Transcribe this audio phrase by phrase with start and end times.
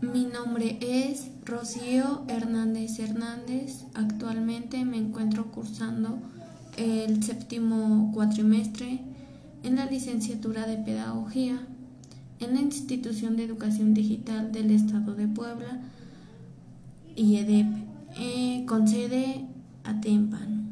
[0.00, 3.84] Mi nombre es Rocío Hernández Hernández.
[3.94, 6.18] Actualmente me encuentro cursando
[6.76, 9.00] el séptimo cuatrimestre
[9.62, 11.66] en la licenciatura de Pedagogía
[12.40, 15.80] en la Institución de Educación Digital del Estado de Puebla
[17.16, 17.66] y EDEP,
[18.16, 19.46] eh, con sede
[19.84, 20.64] a Tempan.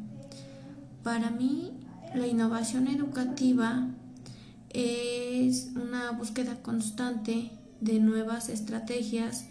[1.01, 1.71] Para mí,
[2.13, 3.87] la innovación educativa
[4.69, 7.51] es una búsqueda constante
[7.83, 9.45] de nuevas estrategias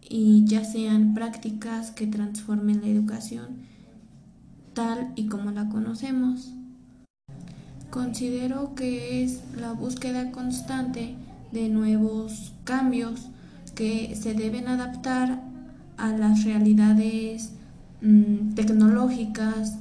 [0.00, 3.66] y ya sean prácticas que transformen la educación
[4.76, 6.52] tal y como la conocemos.
[7.90, 11.14] Considero que es la búsqueda constante
[11.50, 13.28] de nuevos cambios
[13.74, 15.42] que se deben adaptar
[15.96, 17.52] a las realidades
[18.02, 19.78] mm, tecnológicas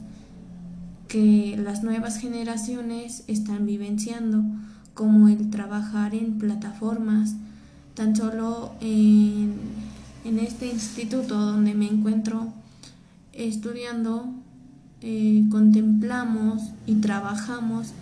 [1.09, 4.43] que las nuevas generaciones están vivenciando,
[4.93, 7.35] como el trabajar en plataformas,
[7.95, 9.57] Tan solo en,
[10.25, 12.51] este instituto donde me encuentro
[13.31, 14.25] estudiando,
[15.01, 17.93] eh, contemplamos y trabajamos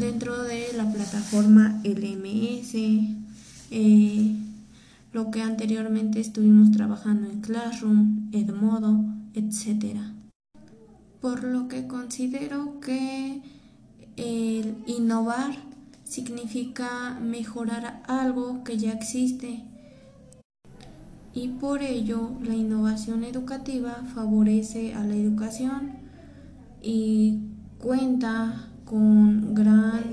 [0.00, 2.74] dentro de la plataforma LMS,
[3.70, 4.36] eh,
[5.12, 9.98] lo que anteriormente estuvimos trabajando en Classroom, Edmodo, etc.
[11.20, 13.42] Por lo que considero que
[14.16, 15.73] el innovar
[16.14, 19.64] significa mejorar algo que ya existe
[21.34, 25.94] y por ello la innovación educativa favorece a la educación
[26.80, 27.40] y
[27.78, 30.04] cuenta con gran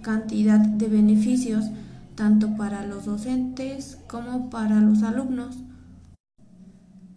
[0.00, 1.66] cantidad de beneficios
[2.14, 5.56] tanto para los docentes como para los alumnos.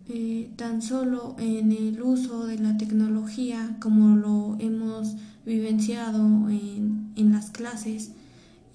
[0.09, 7.31] Eh, tan solo en el uso de la tecnología como lo hemos vivenciado en, en
[7.31, 8.11] las clases,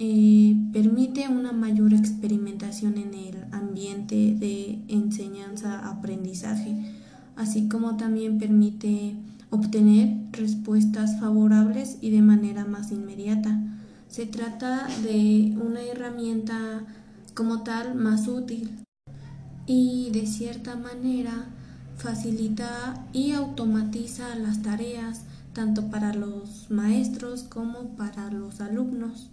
[0.01, 6.77] eh, permite una mayor experimentación en el ambiente de enseñanza-aprendizaje,
[7.35, 9.17] así como también permite
[9.51, 13.61] obtener respuestas favorables y de manera más inmediata.
[14.09, 16.87] Se trata de una herramienta
[17.35, 18.71] como tal más útil
[19.67, 21.47] y de cierta manera
[21.97, 25.23] facilita y automatiza las tareas
[25.53, 29.31] tanto para los maestros como para los alumnos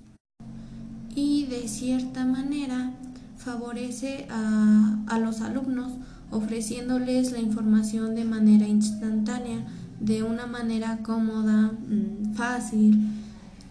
[1.16, 2.92] y de cierta manera
[3.38, 5.94] favorece a, a los alumnos
[6.32, 9.66] ofreciéndoles la información de manera instantánea,
[10.00, 13.00] de una manera cómoda, mm, fácil,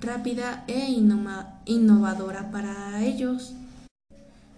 [0.00, 0.90] rápida e
[1.66, 3.54] innovadora para ellos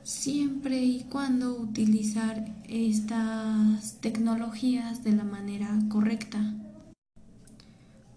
[0.07, 6.55] siempre y cuando utilizar estas tecnologías de la manera correcta.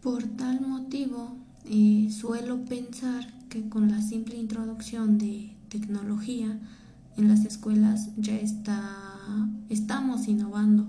[0.04, 1.36] Por tal motivo,
[1.66, 6.60] eh, suelo pensar que con la simple introducción de tecnología
[7.18, 8.82] en las escuelas ya está,
[9.70, 10.88] estamos innovando.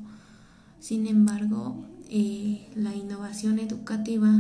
[0.79, 4.31] Sin embargo, eh, la innovación educativa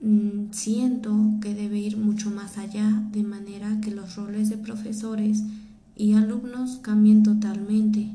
[0.00, 5.42] mm, siento que debe ir mucho más allá, de manera que los roles de profesores
[5.96, 8.10] y alumnos cambien totalmente.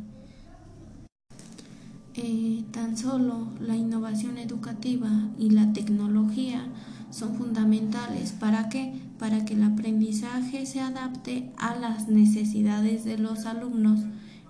[2.15, 6.65] Eh, tan solo la innovación educativa y la tecnología
[7.11, 8.33] son fundamentales.
[8.33, 9.08] ¿Para qué?
[9.19, 13.99] Para que el aprendizaje se adapte a las necesidades de los alumnos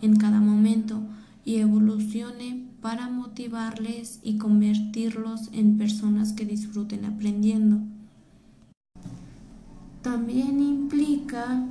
[0.02, 1.02] en cada momento
[1.44, 7.80] y evolucione para motivarles y convertirlos en personas que disfruten aprendiendo.
[10.02, 11.66] También implica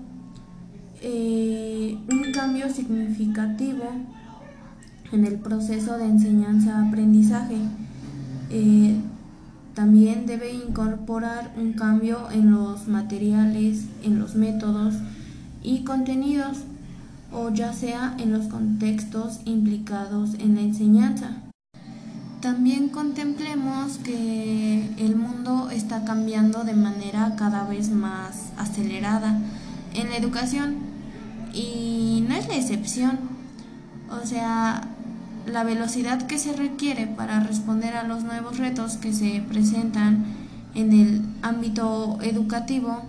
[1.00, 3.84] eh, un cambio significativo
[5.12, 7.56] en el proceso de enseñanza-aprendizaje.
[8.50, 8.96] Eh,
[9.78, 14.94] también debe incorporar un cambio en los materiales, en los métodos
[15.62, 16.64] y contenidos,
[17.32, 21.30] o ya sea en los contextos implicados en la enseñanza.
[22.40, 29.38] También contemplemos que el mundo está cambiando de manera cada vez más acelerada
[29.94, 30.74] en la educación
[31.54, 33.16] y no es la excepción.
[34.10, 34.88] O sea,
[35.48, 40.24] la velocidad que se requiere para responder a los nuevos retos que se presentan
[40.74, 43.02] en el ámbito educativo,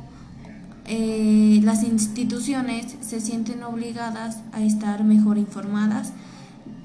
[0.86, 6.14] eh, las instituciones se sienten obligadas a estar mejor informadas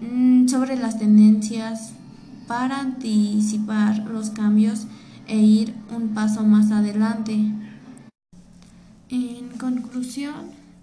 [0.03, 1.93] mm, sobre las tendencias
[2.47, 4.87] para anticipar los cambios
[5.27, 7.33] e ir un paso más adelante.
[9.09, 10.35] En conclusión,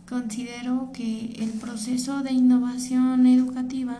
[0.09, 3.99] considero que el proceso de innovación educativa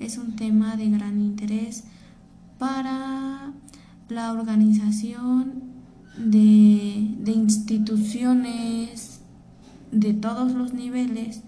[0.00, 1.84] es un tema de gran interés
[2.58, 3.52] para
[4.08, 5.62] la organización
[6.18, 9.20] de, instituciones
[9.92, 11.42] de todos los niveles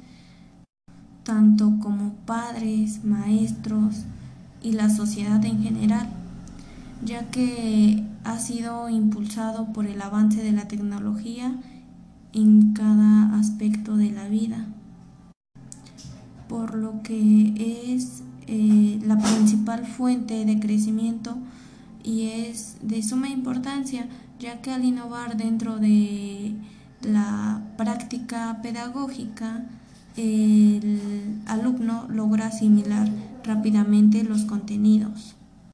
[1.22, 4.04] tanto como padres, maestros
[4.62, 6.08] y la sociedad en general,
[7.04, 11.54] ya que ha sido impulsado por el avance de la tecnología
[12.32, 14.66] en cada aspecto de la vida,
[16.48, 21.36] por lo que es eh, la principal fuente de crecimiento
[22.02, 24.08] y es de suma importancia,
[24.40, 26.54] ya que al innovar dentro de
[27.02, 29.64] la práctica pedagógica,
[30.16, 33.08] el alumno logra asimilar
[33.44, 35.37] rápidamente los contenidos.